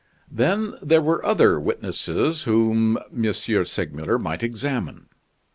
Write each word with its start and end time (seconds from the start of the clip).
Then 0.31 0.73
there 0.81 0.99
were 0.99 1.23
other 1.23 1.59
witnesses 1.59 2.41
whom 2.41 2.97
M. 3.15 3.31
Segmuller 3.33 4.17
might 4.17 4.41
examine. 4.41 5.05